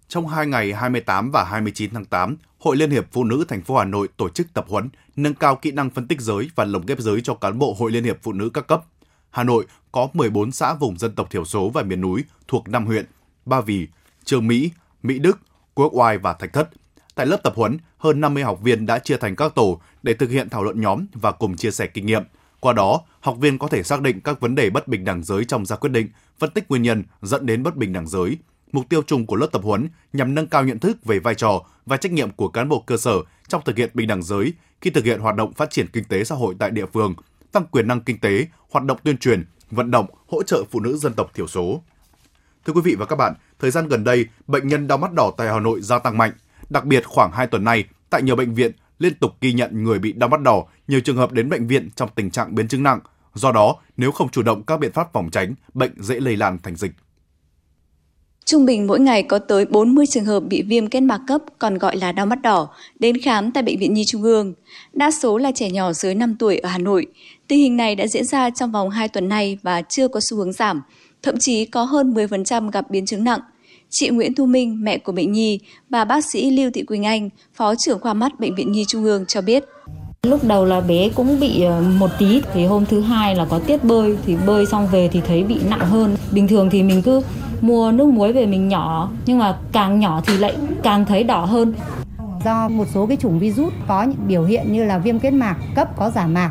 [0.09, 3.77] Trong hai ngày 28 và 29 tháng 8, Hội Liên hiệp Phụ nữ thành phố
[3.77, 6.87] Hà Nội tổ chức tập huấn nâng cao kỹ năng phân tích giới và lồng
[6.87, 8.85] ghép giới cho cán bộ Hội Liên hiệp Phụ nữ các cấp.
[9.31, 12.87] Hà Nội có 14 xã vùng dân tộc thiểu số và miền núi thuộc 5
[12.87, 13.07] huyện:
[13.47, 13.89] Ba Vì,
[14.25, 14.71] Trường Mỹ,
[15.03, 15.39] Mỹ Đức,
[15.75, 16.71] Quốc Oai và Thạch Thất.
[17.15, 20.31] Tại lớp tập huấn, hơn 50 học viên đã chia thành các tổ để thực
[20.31, 22.23] hiện thảo luận nhóm và cùng chia sẻ kinh nghiệm.
[22.61, 25.45] Qua đó, học viên có thể xác định các vấn đề bất bình đẳng giới
[25.45, 28.39] trong ra quyết định, phân tích nguyên nhân dẫn đến bất bình đẳng giới.
[28.73, 31.63] Mục tiêu chung của lớp tập huấn nhằm nâng cao nhận thức về vai trò
[31.87, 34.91] và trách nhiệm của cán bộ cơ sở trong thực hiện bình đẳng giới khi
[34.91, 37.15] thực hiện hoạt động phát triển kinh tế xã hội tại địa phương,
[37.53, 40.97] tăng quyền năng kinh tế, hoạt động tuyên truyền, vận động, hỗ trợ phụ nữ
[40.97, 41.83] dân tộc thiểu số.
[42.67, 45.33] Thưa quý vị và các bạn, thời gian gần đây, bệnh nhân đau mắt đỏ
[45.37, 46.33] tại Hà Nội gia tăng mạnh.
[46.71, 49.99] Đặc biệt khoảng 2 tuần nay, tại nhiều bệnh viện liên tục ghi nhận người
[49.99, 52.83] bị đau mắt đỏ, nhiều trường hợp đến bệnh viện trong tình trạng biến chứng
[52.83, 53.01] nặng.
[53.35, 56.59] Do đó, nếu không chủ động các biện pháp phòng tránh, bệnh dễ lây lan
[56.63, 56.93] thành dịch.
[58.45, 61.79] Trung bình mỗi ngày có tới 40 trường hợp bị viêm kết mạc cấp, còn
[61.79, 64.55] gọi là đau mắt đỏ, đến khám tại Bệnh viện Nhi Trung ương.
[64.93, 67.07] Đa số là trẻ nhỏ dưới 5 tuổi ở Hà Nội.
[67.49, 70.37] Tình hình này đã diễn ra trong vòng 2 tuần nay và chưa có xu
[70.37, 70.83] hướng giảm.
[71.23, 73.41] Thậm chí có hơn 10% gặp biến chứng nặng.
[73.91, 77.31] Chị Nguyễn Thu Minh, mẹ của bệnh nhi, và bác sĩ Lưu Thị Quỳnh Anh,
[77.55, 79.65] Phó trưởng khoa mắt Bệnh viện Nhi Trung ương cho biết.
[80.23, 83.59] Lúc đầu là bé cũng bị ờ, một tí, thì hôm thứ hai là có
[83.59, 86.17] tiết bơi, thì bơi xong về thì thấy bị nặng hơn.
[86.33, 87.23] Bình thường thì mình cứ
[87.67, 91.45] mua nước muối về mình nhỏ, nhưng mà càng nhỏ thì lại càng thấy đỏ
[91.45, 91.75] hơn.
[92.45, 95.57] Do một số cái chủng virus có những biểu hiện như là viêm kết mạc
[95.75, 96.51] cấp có giả mạc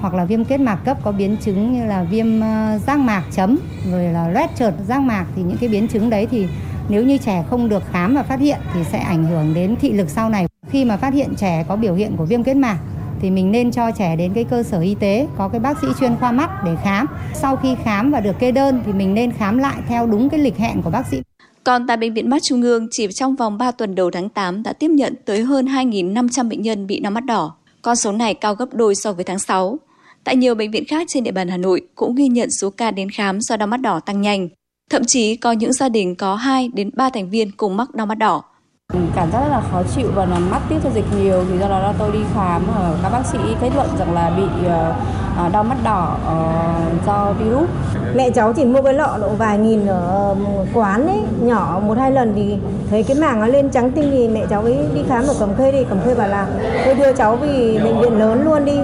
[0.00, 3.22] hoặc là viêm kết mạc cấp có biến chứng như là viêm ờ, giác mạc
[3.32, 3.58] chấm
[3.90, 6.46] rồi là loét trượt giác mạc thì những cái biến chứng đấy thì
[6.88, 9.92] nếu như trẻ không được khám và phát hiện thì sẽ ảnh hưởng đến thị
[9.92, 10.46] lực sau này.
[10.68, 12.78] Khi mà phát hiện trẻ có biểu hiện của viêm kết mạc
[13.22, 15.86] thì mình nên cho trẻ đến cái cơ sở y tế có cái bác sĩ
[16.00, 17.06] chuyên khoa mắt để khám.
[17.34, 20.40] Sau khi khám và được kê đơn thì mình nên khám lại theo đúng cái
[20.40, 21.22] lịch hẹn của bác sĩ.
[21.64, 24.62] Còn tại Bệnh viện Mắt Trung ương, chỉ trong vòng 3 tuần đầu tháng 8
[24.62, 27.56] đã tiếp nhận tới hơn 2.500 bệnh nhân bị đau mắt đỏ.
[27.82, 29.78] Con số này cao gấp đôi so với tháng 6.
[30.24, 32.90] Tại nhiều bệnh viện khác trên địa bàn Hà Nội cũng ghi nhận số ca
[32.90, 34.48] đến khám do đau mắt đỏ tăng nhanh.
[34.90, 38.06] Thậm chí có những gia đình có 2 đến 3 thành viên cùng mắc đau
[38.06, 38.42] mắt đỏ.
[39.16, 41.68] Cảm giác rất là khó chịu và nó mắt tiết ra dịch nhiều thì do
[41.68, 44.66] đó tôi đi khám ở các bác sĩ kết luận rằng là bị
[45.36, 46.36] ờ, đau mắt đỏ ờ,
[47.06, 47.68] do virus.
[48.14, 50.34] Mẹ cháu chỉ mua cái lọ độ vài nghìn ở
[50.74, 52.58] quán ấy, nhỏ một hai lần thì
[52.90, 55.54] thấy cái mảng nó lên trắng tinh thì mẹ cháu ấy đi khám ở Cẩm
[55.58, 56.46] Khê đi, Cẩm Khê bảo là
[56.84, 58.78] tôi đưa cháu vì bệnh viện lớn luôn đi.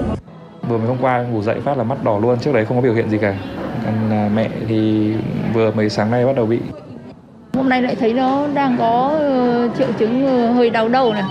[0.69, 2.81] Vừa mới hôm qua ngủ dậy phát là mắt đỏ luôn, trước đấy không có
[2.81, 3.35] biểu hiện gì cả.
[3.85, 5.13] Còn à, mẹ thì
[5.53, 6.59] vừa mấy sáng nay bắt đầu bị
[7.59, 11.23] Hôm nay lại thấy nó đang có ờ, triệu chứng ờ, hơi đau đầu này.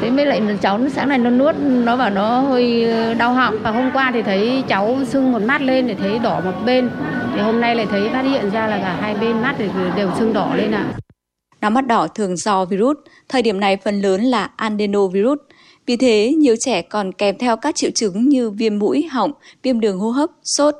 [0.00, 3.58] Thế mới lại cháu sáng nay nó nuốt, nó bảo nó hơi ờ, đau họng.
[3.62, 6.90] Và hôm qua thì thấy cháu sưng một mắt lên để thấy đỏ một bên.
[7.34, 9.64] Thì hôm nay lại thấy phát hiện ra là cả hai bên mắt thì
[9.96, 10.86] đều sưng đỏ lên ạ.
[10.92, 10.98] À.
[11.60, 12.96] Đau mắt đỏ thường do virus,
[13.28, 15.38] thời điểm này phần lớn là adenovirus.
[15.86, 19.80] Vì thế, nhiều trẻ còn kèm theo các triệu chứng như viêm mũi, họng, viêm
[19.80, 20.74] đường hô hấp, sốt.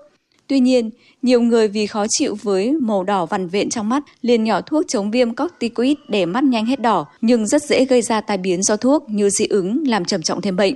[0.46, 0.90] Tuy nhiên,
[1.22, 4.84] nhiều người vì khó chịu với màu đỏ vằn vện trong mắt liền nhỏ thuốc
[4.88, 8.62] chống viêm corticoid để mắt nhanh hết đỏ, nhưng rất dễ gây ra tai biến
[8.62, 10.74] do thuốc như dị ứng làm trầm trọng thêm bệnh.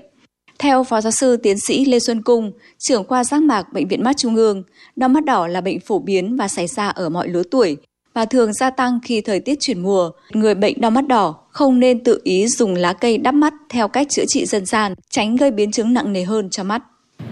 [0.59, 4.05] Theo Phó Giáo sư Tiến sĩ Lê Xuân Cung, trưởng khoa giác mạc Bệnh viện
[4.05, 4.63] Mắt Trung ương,
[4.97, 7.77] đau mắt đỏ là bệnh phổ biến và xảy ra ở mọi lứa tuổi
[8.15, 10.11] và thường gia tăng khi thời tiết chuyển mùa.
[10.33, 13.89] Người bệnh đau mắt đỏ không nên tự ý dùng lá cây đắp mắt theo
[13.89, 16.83] cách chữa trị dân gian, tránh gây biến chứng nặng nề hơn cho mắt.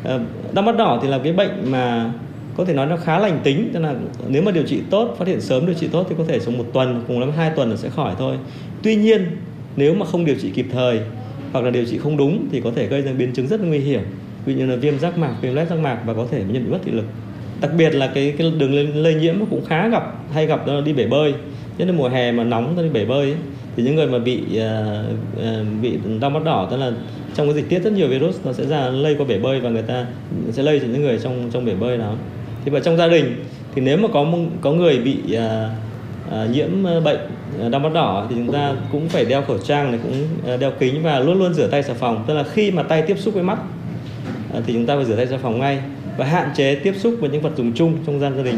[0.05, 0.21] Ờ,
[0.53, 2.13] đau mắt đỏ thì là cái bệnh mà
[2.57, 3.95] có thể nói nó khá lành tính tức là
[4.29, 6.59] nếu mà điều trị tốt phát hiện sớm điều trị tốt thì có thể trong
[6.59, 8.37] một tuần cùng lắm hai tuần là sẽ khỏi thôi.
[8.83, 9.27] Tuy nhiên
[9.77, 11.01] nếu mà không điều trị kịp thời
[11.53, 13.79] hoặc là điều trị không đúng thì có thể gây ra biến chứng rất nguy
[13.79, 14.03] hiểm
[14.47, 16.53] ví dụ như là viêm giác mạc viêm loét giác mạc và có thể bệnh
[16.53, 17.05] nhân bị mất thị lực.
[17.61, 20.75] Đặc biệt là cái, cái đường lây, lây nhiễm cũng khá gặp hay gặp đó
[20.75, 21.35] là đi bể bơi.
[21.79, 23.37] Nhất là mùa hè mà nóng đi bể bơi ấy,
[23.77, 24.61] thì những người mà bị uh,
[25.37, 26.93] uh, bị đau mắt đỏ tức là
[27.35, 29.71] trong cái dịch tiết rất nhiều virus nó sẽ ra lây qua bể bơi và
[29.71, 30.07] người ta
[30.51, 32.15] sẽ lây cho những người trong trong bể bơi đó
[32.65, 34.27] thì và trong gia đình thì nếu mà có
[34.61, 35.39] có người bị uh,
[36.29, 37.21] uh, nhiễm à, bệnh
[37.71, 40.27] đau mắt đỏ thì chúng ta cũng phải đeo khẩu trang này cũng
[40.61, 43.17] đeo kính và luôn luôn rửa tay xà phòng tức là khi mà tay tiếp
[43.19, 43.59] xúc với mắt
[44.59, 45.79] uh, thì chúng ta phải rửa tay xà phòng ngay
[46.19, 48.57] và hạn chế tiếp xúc với những vật dùng chung trong gian gia đình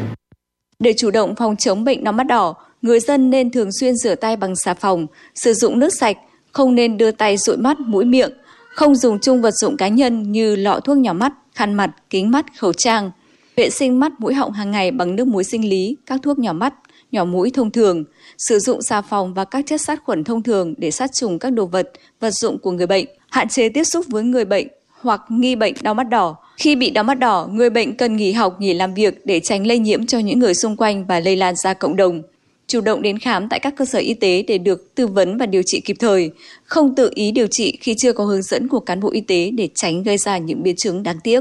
[0.79, 4.15] để chủ động phòng chống bệnh đau mắt đỏ, người dân nên thường xuyên rửa
[4.15, 6.17] tay bằng xà phòng, sử dụng nước sạch,
[6.53, 8.31] không nên đưa tay dụi mắt, mũi miệng,
[8.75, 12.31] không dùng chung vật dụng cá nhân như lọ thuốc nhỏ mắt, khăn mặt, kính
[12.31, 13.11] mắt, khẩu trang.
[13.57, 16.53] Vệ sinh mắt mũi họng hàng ngày bằng nước muối sinh lý, các thuốc nhỏ
[16.53, 16.75] mắt,
[17.13, 18.05] nhỏ mũi thông thường,
[18.39, 21.51] sử dụng xà phòng và các chất sát khuẩn thông thường để sát trùng các
[21.51, 24.69] đồ vật, vật dụng của người bệnh, hạn chế tiếp xúc với người bệnh
[25.01, 26.37] hoặc nghi bệnh đau mắt đỏ.
[26.57, 29.67] Khi bị đau mắt đỏ, người bệnh cần nghỉ học, nghỉ làm việc để tránh
[29.67, 32.23] lây nhiễm cho những người xung quanh và lây lan ra cộng đồng.
[32.67, 35.47] Chủ động đến khám tại các cơ sở y tế để được tư vấn và
[35.47, 36.31] điều trị kịp thời,
[36.65, 39.51] không tự ý điều trị khi chưa có hướng dẫn của cán bộ y tế
[39.51, 41.41] để tránh gây ra những biến chứng đáng tiếc.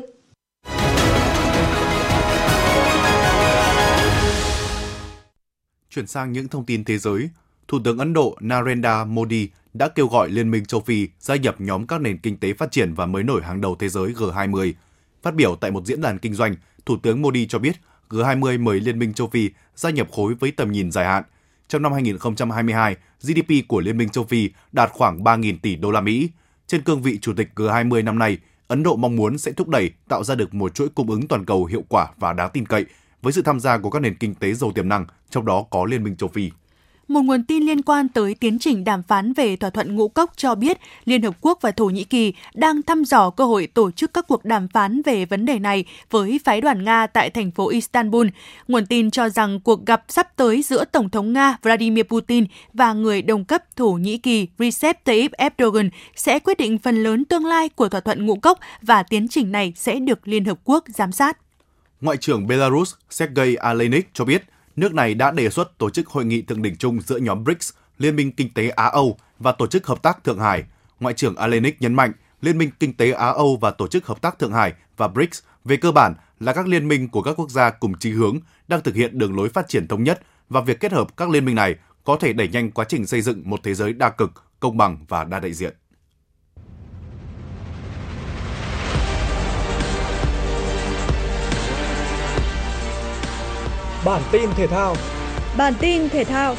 [5.96, 7.30] Chuyển sang những thông tin thế giới,
[7.68, 11.62] Thủ tướng Ấn Độ Narendra Modi đã kêu gọi Liên minh châu Phi gia nhập
[11.62, 14.74] nhóm các nền kinh tế phát triển và mới nổi hàng đầu thế giới G20.
[15.22, 16.56] Phát biểu tại một diễn đàn kinh doanh,
[16.86, 17.76] Thủ tướng Modi cho biết
[18.10, 21.24] G20 mời Liên minh châu Phi gia nhập khối với tầm nhìn dài hạn.
[21.68, 26.02] Trong năm 2022, GDP của Liên minh châu Phi đạt khoảng 3.000 tỷ đô la
[26.02, 26.30] Mỹ.
[26.68, 29.92] Trên cương vị chủ tịch G20 năm nay, Ấn Độ mong muốn sẽ thúc đẩy
[30.08, 32.86] tạo ra được một chuỗi cung ứng toàn cầu hiệu quả và đáng tin cậy
[33.26, 35.86] với sự tham gia của các nền kinh tế giàu tiềm năng, trong đó có
[35.86, 36.52] Liên minh châu Phi.
[37.08, 40.32] Một nguồn tin liên quan tới tiến trình đàm phán về thỏa thuận ngũ cốc
[40.36, 43.92] cho biết Liên Hợp Quốc và Thổ Nhĩ Kỳ đang thăm dò cơ hội tổ
[43.92, 47.52] chức các cuộc đàm phán về vấn đề này với phái đoàn Nga tại thành
[47.52, 48.28] phố Istanbul.
[48.68, 52.94] Nguồn tin cho rằng cuộc gặp sắp tới giữa Tổng thống Nga Vladimir Putin và
[52.94, 57.46] người đồng cấp Thổ Nhĩ Kỳ Recep Tayyip Erdogan sẽ quyết định phần lớn tương
[57.46, 60.84] lai của thỏa thuận ngũ cốc và tiến trình này sẽ được Liên Hợp Quốc
[60.88, 61.38] giám sát.
[62.02, 64.44] Ngoại trưởng Belarus Sergei Alenik cho biết
[64.76, 67.74] nước này đã đề xuất tổ chức hội nghị thượng đỉnh chung giữa nhóm BRICS,
[67.98, 70.64] Liên minh Kinh tế Á-Âu và Tổ chức Hợp tác Thượng Hải.
[71.00, 74.40] Ngoại trưởng Alenik nhấn mạnh, Liên minh Kinh tế Á-Âu và Tổ chức Hợp tác
[74.40, 77.70] Thượng Hải và BRICS về cơ bản là các liên minh của các quốc gia
[77.70, 80.92] cùng chí hướng đang thực hiện đường lối phát triển thống nhất và việc kết
[80.92, 83.74] hợp các liên minh này có thể đẩy nhanh quá trình xây dựng một thế
[83.74, 85.74] giới đa cực, công bằng và đa đại diện.
[94.06, 94.96] Bản tin thể thao.
[95.58, 96.56] Bản tin thể thao.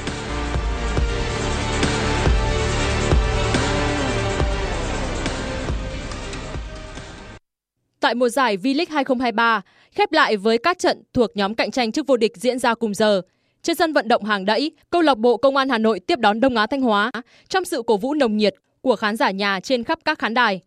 [8.01, 12.07] Tại mùa giải V-League 2023, khép lại với các trận thuộc nhóm cạnh tranh chức
[12.07, 13.23] vô địch diễn ra cùng giờ.
[13.63, 16.41] Trên sân vận động hàng đẫy, câu lạc bộ Công an Hà Nội tiếp đón
[16.41, 17.11] Đông Á Thanh Hóa
[17.49, 20.61] trong sự cổ vũ nồng nhiệt của khán giả nhà trên khắp các khán đài.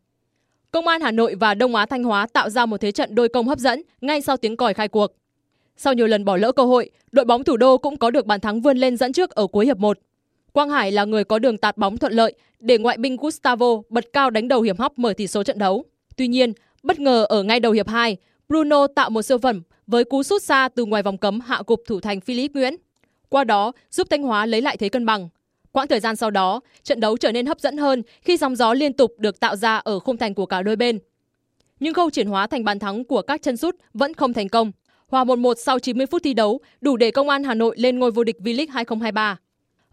[0.72, 3.30] Công an Hà Nội và Đông Á Thanh Hóa tạo ra một thế trận đôi
[3.30, 5.16] công hấp dẫn ngay sau tiếng còi khai cuộc.
[5.82, 8.40] Sau nhiều lần bỏ lỡ cơ hội, đội bóng thủ đô cũng có được bàn
[8.40, 9.98] thắng vươn lên dẫn trước ở cuối hiệp 1.
[10.52, 14.06] Quang Hải là người có đường tạt bóng thuận lợi để ngoại binh Gustavo bật
[14.14, 15.86] cao đánh đầu hiểm hóc mở tỷ số trận đấu.
[16.18, 18.18] Tuy nhiên, bất ngờ ở ngay đầu hiệp 2,
[18.50, 21.82] Bruno tạo một siêu phẩm với cú sút xa từ ngoài vòng cấm hạ gục
[21.88, 22.76] thủ thành Philip Nguyễn.
[23.30, 25.30] Qua đó, giúp Thanh Hóa lấy lại thế cân bằng.
[25.72, 28.74] Quãng thời gian sau đó, trận đấu trở nên hấp dẫn hơn khi sóng gió
[28.74, 31.00] liên tục được tạo ra ở khung thành của cả đôi bên.
[31.80, 34.72] Nhưng khâu chuyển hóa thành bàn thắng của các chân sút vẫn không thành công.
[35.10, 38.12] Hòa 1-1 sau 90 phút thi đấu, đủ để Công an Hà Nội lên ngôi
[38.12, 39.38] vô địch V-League 2023.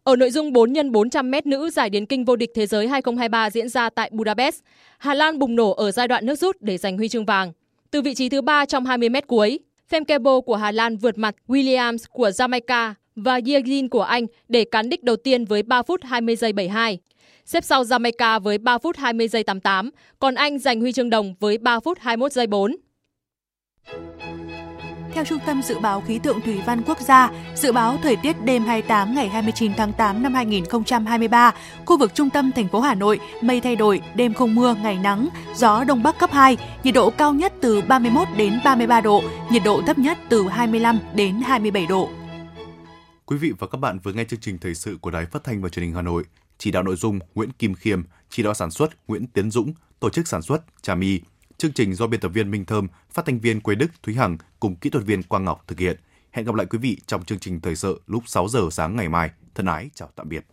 [0.04, 2.88] Ở nội dung 4 x 400 m nữ giải điền kinh vô địch thế giới
[2.88, 4.60] 2023 diễn ra tại Budapest,
[4.98, 7.52] Hà Lan bùng nổ ở giai đoạn nước rút để giành huy chương vàng.
[7.90, 9.58] Từ vị trí thứ 3 trong 20 m cuối,
[9.90, 14.88] Femkebo của Hà Lan vượt mặt Williams của Jamaica và Yegin của Anh để cán
[14.88, 16.98] đích đầu tiên với 3 phút 20 giây 72.
[17.44, 21.34] Xếp sau Jamaica với 3 phút 20 giây 88, còn Anh giành huy chương đồng
[21.40, 22.76] với 3 phút 21 giây 4.
[25.16, 28.44] Theo Trung tâm Dự báo Khí tượng Thủy văn Quốc gia, dự báo thời tiết
[28.44, 31.54] đêm 28 ngày 29 tháng 8 năm 2023,
[31.86, 34.98] khu vực trung tâm thành phố Hà Nội mây thay đổi, đêm không mưa, ngày
[35.02, 39.22] nắng, gió đông bắc cấp 2, nhiệt độ cao nhất từ 31 đến 33 độ,
[39.50, 42.08] nhiệt độ thấp nhất từ 25 đến 27 độ.
[43.26, 45.62] Quý vị và các bạn vừa nghe chương trình thời sự của Đài Phát thanh
[45.62, 46.24] và Truyền hình Hà Nội.
[46.58, 50.10] Chỉ đạo nội dung Nguyễn Kim Khiêm, chỉ đạo sản xuất Nguyễn Tiến Dũng, tổ
[50.10, 51.20] chức sản xuất Trà My.
[51.58, 54.36] Chương trình do biên tập viên Minh Thơm, phát thanh viên Quế Đức, Thúy Hằng
[54.60, 55.96] cùng kỹ thuật viên Quang Ngọc thực hiện.
[56.30, 59.08] Hẹn gặp lại quý vị trong chương trình thời sự lúc 6 giờ sáng ngày
[59.08, 59.30] mai.
[59.54, 60.46] Thân ái, chào tạm biệt.